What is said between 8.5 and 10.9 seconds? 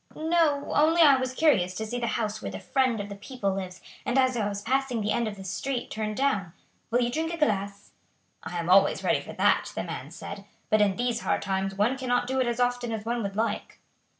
am always ready for that," the man said, "but